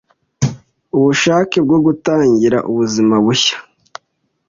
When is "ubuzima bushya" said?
2.71-3.57